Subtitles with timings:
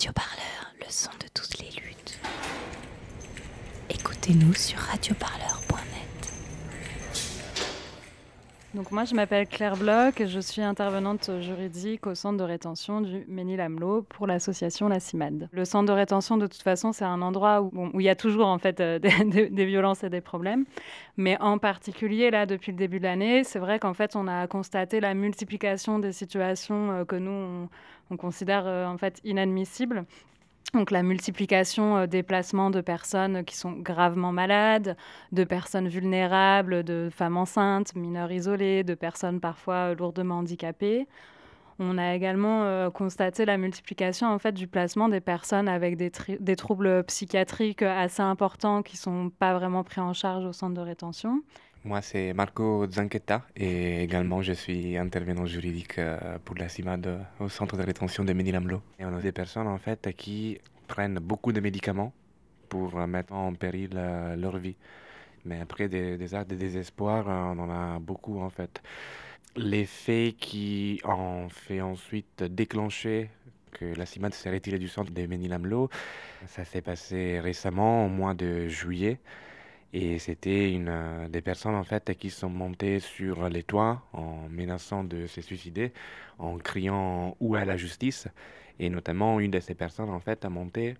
[0.00, 2.18] Radio Parleur, le son de toutes les luttes.
[3.90, 5.49] Écoutez-nous sur radioparleur.net.
[8.72, 13.24] Donc moi, je m'appelle Claire Bloch je suis intervenante juridique au centre de rétention du
[13.26, 15.48] Ménil-Amelot pour l'association La CIMAD.
[15.50, 18.46] Le centre de rétention, de toute façon, c'est un endroit où, il y a toujours
[18.46, 18.98] en fait euh,
[19.50, 20.66] des, violences et des problèmes.
[21.16, 24.46] Mais en particulier, là, depuis le début de l'année, c'est vrai qu'en fait, on a
[24.46, 27.68] constaté la multiplication des situations euh, que nous, on,
[28.10, 30.04] on considère euh, en fait inadmissibles
[30.72, 34.96] donc la multiplication euh, des placements de personnes qui sont gravement malades,
[35.32, 41.06] de personnes vulnérables, de femmes enceintes, mineurs isolés, de personnes parfois lourdement handicapées.
[41.78, 46.12] On a également euh, constaté la multiplication en fait du placement des personnes avec des,
[46.38, 50.74] des troubles psychiatriques assez importants qui ne sont pas vraiment pris en charge au centre
[50.74, 51.42] de rétention.
[51.82, 57.48] Moi, c'est Marco Zanquetta et également je suis intervenant juridique euh, pour la CIMAD au
[57.48, 58.82] centre de rétention de Ménilamlo.
[58.98, 60.58] Et on a des personnes en fait qui
[60.88, 62.12] prennent beaucoup de médicaments
[62.68, 64.76] pour mettre en péril euh, leur vie.
[65.46, 68.82] Mais après des, actes de désespoir, on en a beaucoup en fait.
[69.56, 73.30] Les faits qui ont fait ensuite déclencher
[73.72, 75.88] que la CIMAD s'est retirée du centre de Ménilamlo,
[76.46, 79.18] ça s'est passé récemment, au mois de juillet.
[79.92, 84.48] Et c'était une euh, des personnes en fait qui sont montées sur les toits en
[84.48, 85.92] menaçant de se suicider,
[86.38, 88.28] en criant où est la justice?
[88.78, 90.96] Et notamment une de ces personnes en fait a monté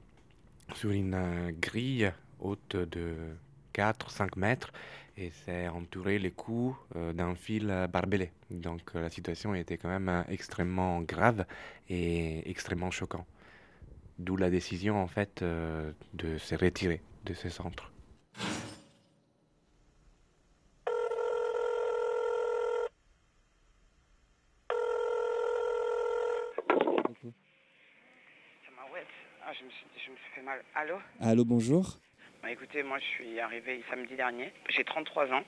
[0.75, 3.15] sur une euh, grille haute de
[3.75, 4.73] 4-5 mètres
[5.17, 8.33] et s'est entouré les coups euh, d'un fil barbelé.
[8.51, 11.47] Donc la situation était quand même extrêmement grave
[11.89, 13.25] et extrêmement choquant.
[14.19, 17.90] D'où la décision en fait de se retirer de ce centre.
[28.89, 30.63] Je me, suis, je me suis fait mal.
[30.75, 30.97] Allô?
[31.21, 31.99] Allô, bonjour.
[32.43, 34.53] bah, Écoutez, moi je suis arrivé samedi dernier.
[34.69, 35.45] J'ai 33 ans.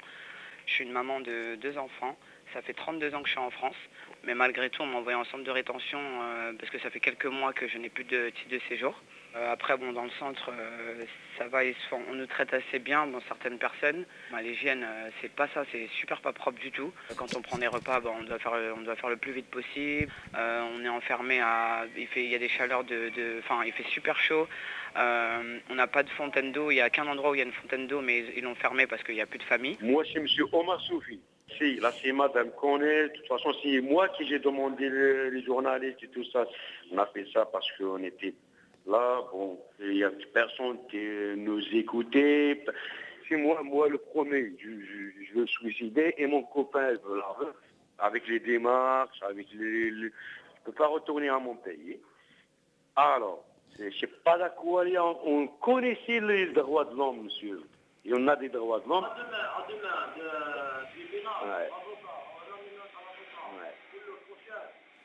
[0.67, 2.17] Je suis une maman de deux enfants.
[2.53, 3.77] Ça fait 32 ans que je suis en France.
[4.25, 7.01] Mais malgré tout, on m'a envoyé en centre de rétention euh, parce que ça fait
[7.01, 9.01] quelques mois que je n'ai plus de titre de séjour.
[9.35, 11.05] Euh, après, bon, dans le centre, euh,
[11.39, 14.05] ça va, ils sont, on nous traite assez bien, bon, certaines personnes.
[14.31, 16.93] Bah, L'hygiène, euh, c'est pas ça, c'est super pas propre du tout.
[17.17, 20.13] Quand on prend des repas, on, doit faire, on doit faire le plus vite possible.
[20.35, 21.87] On est enfermé à...
[21.97, 23.39] Il, fait, il y a des chaleurs de...
[23.39, 24.47] Enfin, il fait super chaud.
[24.97, 26.71] On n'a pas de fontaine d'eau.
[26.71, 28.55] Il n'y a qu'un endroit où il y a une fontaine d'eau, mais ils l'ont
[28.55, 29.79] fermé parce qu'il n'y a plus de famille.
[29.81, 30.27] Moi, c'est M.
[30.53, 31.21] Omar Soufi.
[31.59, 33.09] Si, la CIMAD, elle me connaît.
[33.09, 36.47] De toute façon, c'est moi qui j'ai demandé les journalistes et tout ça.
[36.91, 38.35] On a fait ça parce qu'on était
[38.87, 40.99] Là, bon, il y a personne qui
[41.37, 42.65] nous écoutait.
[43.29, 47.37] C'est moi, moi le premier, je, je, je veux suicider et mon copain veut la
[47.99, 50.01] avec les démarches, avec les, les...
[50.01, 50.11] Je ne
[50.65, 52.01] peux pas retourner à mon pays.
[52.97, 53.45] Alors,
[53.79, 54.85] je ne sais pas d'accord,
[55.27, 57.63] on connaissait les droits de l'homme, monsieur.
[58.05, 59.07] Et on a des droits de l'homme.
[61.45, 61.71] Ouais.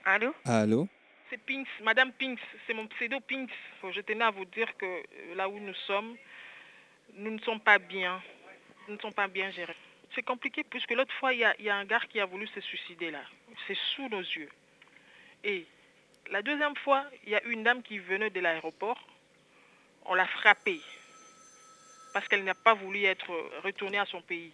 [0.06, 0.34] Allô?
[0.46, 0.88] Allô?
[1.30, 3.52] C'est Pinks, Madame Pinks, c'est mon pseudo Pinks.
[3.92, 6.16] Je tenais à vous dire que euh, là où nous sommes,
[7.14, 8.22] nous ne sommes pas bien.
[8.88, 9.76] Nous ne sommes pas bien gérés.
[10.16, 12.26] C'est compliqué puisque l'autre fois, il y, a, il y, a, un gars qui a
[12.26, 13.22] voulu se suicider là.
[13.68, 14.50] C'est sous nos yeux.
[15.44, 15.66] Et
[16.32, 19.00] la deuxième fois, il y a une dame qui venait de l'aéroport.
[20.06, 20.80] On l'a frappée
[22.14, 23.30] parce qu'elle n'a pas voulu être
[23.64, 24.54] retournée à son pays.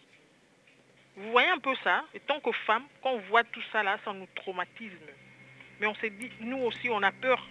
[1.16, 2.04] Vous voyez un peu ça?
[2.16, 4.92] Et tant que femme, quand on voit tout ça là, ça nous traumatise.
[5.80, 7.48] Mais on s'est dit, nous aussi, on a peur.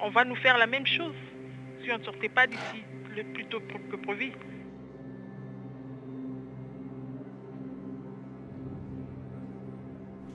[0.00, 1.14] On va nous faire la même chose
[1.82, 2.82] si on ne sortait pas d'ici
[3.16, 3.60] le plus tôt
[3.90, 4.32] que prévu.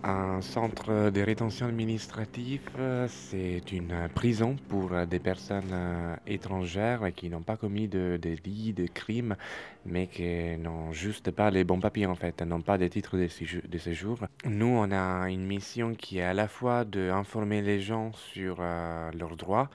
[0.05, 2.59] Un centre de rétention administrative,
[3.07, 8.87] c'est une prison pour des personnes étrangères qui n'ont pas commis de délits, de, de
[8.87, 9.37] crimes,
[9.85, 13.27] mais qui n'ont juste pas les bons papiers en fait, n'ont pas de titre de
[13.29, 14.49] séjour, de.
[14.49, 19.09] Nous, on a une mission qui est à la fois d'informer les gens sur euh,
[19.17, 19.69] leurs droits,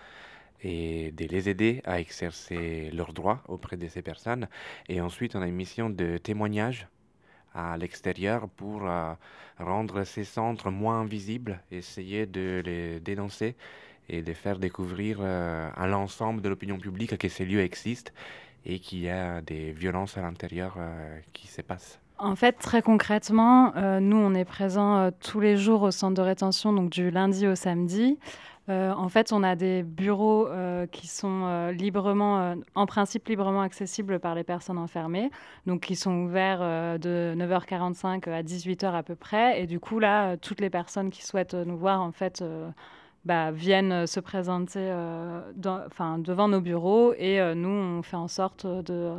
[0.63, 4.49] et de les aider à exercer leurs droits auprès de ces personnes.
[4.89, 6.89] Et ensuite, on a une mission de témoignage
[7.55, 9.15] à l'extérieur pour euh,
[9.59, 13.57] rendre ces centres moins visibles, essayer de les dénoncer
[14.09, 18.13] et de faire découvrir euh, à l'ensemble de l'opinion publique que ces lieux existent
[18.65, 22.01] et qu'il y a des violences à l'intérieur euh, qui se passent.
[22.21, 26.15] En fait, très concrètement, euh, nous, on est présents euh, tous les jours au centre
[26.15, 28.19] de rétention, donc du lundi au samedi.
[28.69, 30.49] Euh, en fait, on a des bureaux
[30.91, 35.31] qui sont librement, en principe librement accessibles par les personnes enfermées,
[35.67, 36.61] donc qui sont ouverts
[36.99, 39.63] de 9h45 à 18h à peu près.
[39.63, 42.45] Et du coup, là, toutes les personnes qui souhaitent nous voir, en fait,
[43.25, 44.93] bah, viennent se présenter
[45.57, 49.15] devant nos bureaux et nous, on fait en sorte de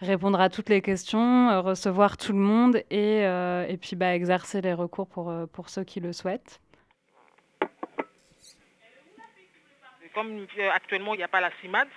[0.00, 4.74] répondre à toutes les questions, recevoir tout le monde et, et puis bah, exercer les
[4.74, 6.60] recours pour, pour ceux qui le souhaitent.
[10.14, 11.88] Comme actuellement, il n'y a pas la CIMAD,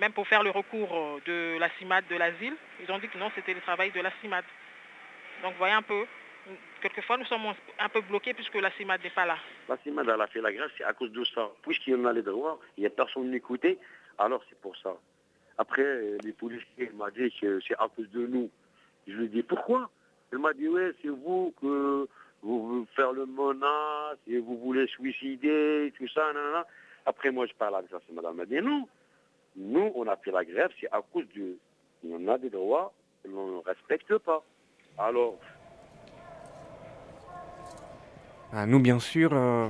[0.00, 3.30] même pour faire le recours de la CIMAD de l'asile, ils ont dit que non,
[3.34, 4.44] c'était le travail de la CIMAD.
[5.42, 6.06] Donc, voyez un peu,
[6.80, 7.42] quelquefois, nous sommes
[7.78, 9.36] un peu bloqués puisque la CIMAD n'est pas là.
[9.68, 11.50] La CIMAD, elle a fait la grève, c'est à cause de ça.
[11.62, 13.78] Puisqu'il y en a les droits, il n'y a personne m'écouter,
[14.18, 14.94] alors c'est pour ça.
[15.58, 18.50] Après, les policiers m'ont dit que c'est à cause de nous.
[19.06, 19.90] Je lui ai dit pourquoi?
[20.32, 22.08] Elle m'a dit, ouais, c'est vous que
[22.42, 26.22] vous voulez faire le menace et vous voulez suicider, tout ça.
[27.04, 28.32] Après, moi, je parle avec ça, madame.
[28.32, 28.88] Elle m'a dit, non,
[29.56, 31.56] nous, on a fait la grève, c'est à cause de...
[32.08, 32.92] On a des droits,
[33.26, 34.42] on ne respecte pas.
[34.98, 35.38] Alors...
[38.52, 39.68] Ah, nous, bien sûr, euh,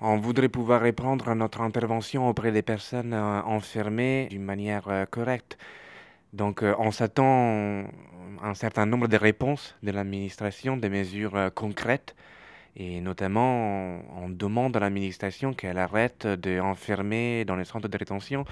[0.00, 5.04] on voudrait pouvoir répondre à notre intervention auprès des personnes euh, enfermées d'une manière euh,
[5.06, 5.58] correcte.
[6.32, 7.82] Donc, on s'attend
[8.40, 12.14] à un certain nombre de réponses de l'administration, des mesures concrètes
[12.76, 18.44] et notamment, on demande à l'administration qu'elle arrête d'enfermer dans les centres de rétention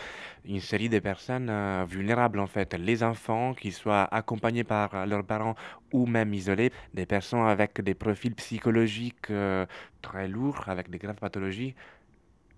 [0.44, 2.74] une série de personnes euh, vulnérables, en fait.
[2.74, 5.54] Les enfants, qui soient accompagnés par leurs parents
[5.92, 9.66] ou même isolés, des personnes avec des profils psychologiques euh,
[10.02, 11.74] très lourds, avec des graves pathologies.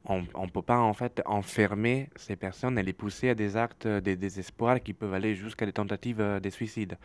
[0.06, 3.86] On ne peut pas en fait enfermer ces personnes et les pousser à des actes
[3.86, 6.96] de désespoir qui peuvent aller jusqu'à des tentatives euh, de suicide.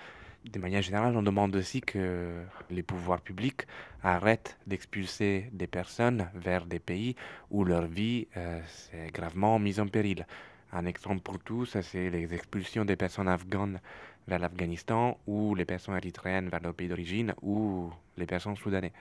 [0.51, 3.61] De manière générale, on demande aussi que les pouvoirs publics
[4.03, 7.15] arrêtent d'expulser des personnes vers des pays
[7.49, 8.61] où leur vie euh,
[8.93, 10.27] est gravement mise en péril.
[10.71, 13.79] Un exemple pour tous, c'est les expulsions des personnes afghanes
[14.27, 18.91] vers l'Afghanistan ou les personnes érythréennes vers leur pays d'origine ou les personnes soudanaises.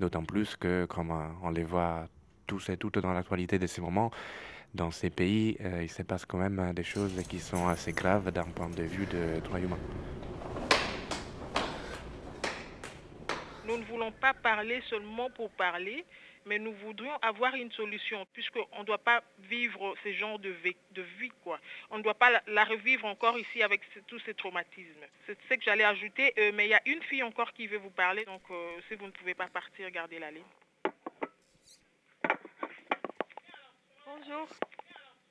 [0.00, 1.12] D'autant plus que, comme
[1.42, 2.08] on les voit
[2.46, 4.10] tous et toutes dans l'actualité de ces moments,
[4.74, 8.30] dans ces pays, euh, il se passe quand même des choses qui sont assez graves
[8.30, 9.78] d'un point de vue de droits humains.
[14.20, 16.04] Pas parler seulement pour parler,
[16.46, 20.76] mais nous voudrions avoir une solution, puisqu'on ne doit pas vivre ce genre de vie,
[20.92, 21.58] de vie, quoi.
[21.90, 25.06] On ne doit pas la, revivre encore ici avec tous ces traumatismes.
[25.26, 27.78] C'est ce que j'allais ajouter, euh, mais il y a une fille encore qui veut
[27.78, 30.42] vous parler, donc euh, si vous ne pouvez pas partir, gardez la ligne.
[34.06, 34.48] Bonjour.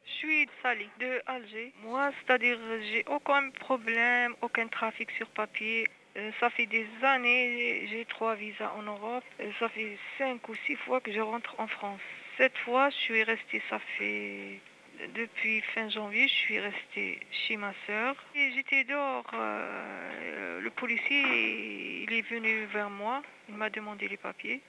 [0.06, 1.74] Je suis Sally de Alger.
[1.82, 2.60] Moi, c'est-à-dire,
[2.92, 5.88] j'ai aucun problème, aucun trafic sur papier.
[6.18, 9.24] Euh, ça fait des années, j'ai trois visas en Europe.
[9.40, 12.02] Euh, ça fait cinq ou six fois que je rentre en France.
[12.38, 14.60] Cette fois, je suis restée, ça fait
[15.16, 18.16] depuis fin janvier, je suis restée chez ma soeur.
[18.34, 19.30] J'étais dehors.
[19.34, 23.22] Euh, le policier, il est venu vers moi.
[23.48, 24.62] Il m'a demandé les papiers.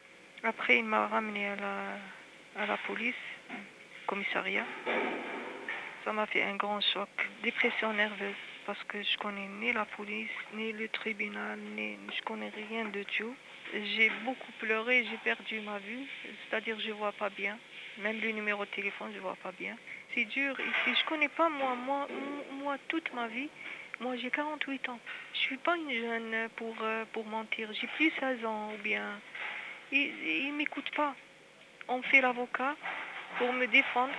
[0.42, 3.14] Après, il m'a ramené à la, à la police,
[4.06, 4.66] commissariat.
[6.04, 7.08] Ça m'a fait un grand choc.
[7.42, 12.50] Dépression nerveuse parce que je connais ni la police, ni le tribunal, ni je connais
[12.68, 13.34] rien de tout.
[13.72, 17.58] J'ai beaucoup pleuré, j'ai perdu ma vue, c'est-à-dire je vois pas bien.
[17.98, 19.76] Même le numéro de téléphone, je vois pas bien.
[20.14, 20.98] C'est dur ici.
[21.00, 22.08] Je connais pas moi, moi,
[22.62, 23.48] moi toute ma vie.
[24.00, 24.98] Moi, j'ai 48 ans.
[25.34, 27.70] Je suis pas une jeune pour, euh, pour mentir.
[27.74, 29.20] J'ai plus 16 ans ou bien.
[29.92, 31.14] Ils ne m'écoutent pas.
[31.86, 32.76] On fait l'avocat
[33.36, 34.14] pour me défendre.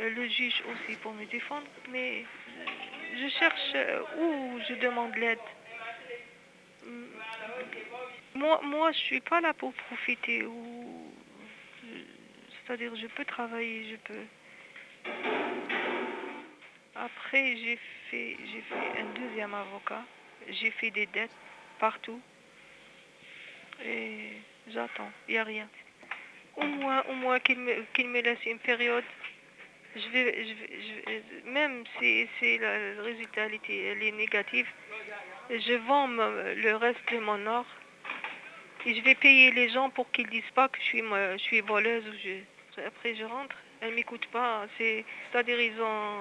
[0.00, 1.66] Euh, le juge aussi pour me défendre.
[1.90, 2.24] Mais
[3.16, 5.38] je cherche euh, où je demande l'aide.
[6.84, 7.04] Mm.
[8.34, 10.44] Moi, moi, je suis pas là pour profiter.
[10.44, 11.12] Ou...
[12.66, 15.12] C'est-à-dire, je peux travailler, je peux.
[16.94, 17.78] Après, j'ai
[18.10, 20.04] fait, j'ai fait un deuxième avocat.
[20.48, 21.34] J'ai fait des dettes
[21.78, 22.20] partout.
[23.84, 24.32] Et
[24.68, 25.10] j'attends.
[25.28, 25.68] Il n'y a rien.
[26.56, 29.04] Au moins, au moins qu'il me, qu'il me laisse une période
[29.98, 32.28] je même si,
[32.58, 34.66] le résultat est négatif,
[35.50, 37.66] je vends le reste de mon or
[38.86, 42.04] et je vais payer les gens pour qu'ils disent pas que je suis, voleuse.
[42.86, 43.56] Après, je rentre.
[43.80, 44.66] Elles m'écoutent pas.
[44.78, 46.18] C'est, à dire ils ont,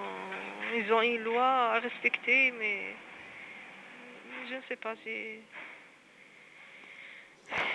[0.76, 2.94] ils ont une loi à respecter, mais
[4.50, 4.96] je ne sais pas.
[5.04, 5.40] si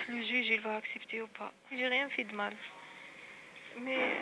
[0.09, 1.51] le juge il va accepter ou pas.
[1.71, 2.53] J'ai rien fait de mal.
[3.79, 4.17] Mais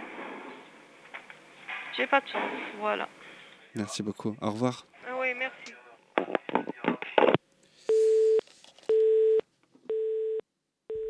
[1.98, 3.08] j'ai pas de chance, voilà.
[3.76, 4.36] Merci beaucoup.
[4.42, 4.86] Au revoir.
[5.08, 5.74] Ah oui, merci.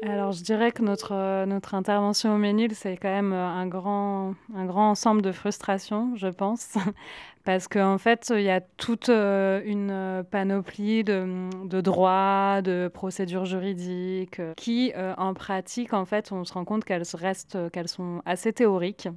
[0.03, 3.45] Alors alors je dirais que notre, euh, notre intervention au Ménil, c'est quand même euh,
[3.45, 6.75] un grand, un grand ensemble de frustrations, je pense.
[7.43, 13.45] Parce qu'en fait, il y a toute euh, une panoplie de, de, droits, de procédures
[13.45, 18.53] juridiques, qui, en pratique, en fait, on se rend compte qu'elles restent, qu'elles sont assez
[18.53, 19.07] théoriques.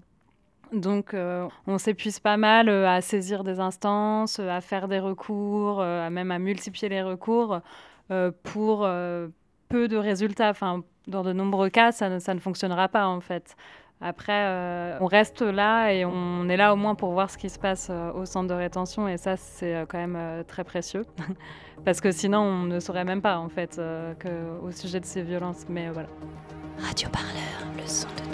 [0.74, 1.14] Donc,
[1.66, 6.88] on s'épuise pas mal à saisir des instances, à faire des recours, même à multiplier
[6.88, 7.60] les recours
[8.42, 8.88] pour
[9.68, 10.50] peu de résultats.
[10.50, 13.56] Enfin, dans de nombreux cas, ça ne, fonctionnera pas en fait.
[14.00, 17.48] Après, euh, on reste là et on est là au moins pour voir ce qui
[17.48, 21.04] se passe euh, au centre de rétention et ça, c'est euh, quand même très précieux
[21.84, 23.80] parce que sinon, on ne saurait même pas en fait
[24.62, 25.64] au sujet de ces violences.
[25.68, 26.08] Mais voilà.
[26.78, 28.33] Radio Parleur, le de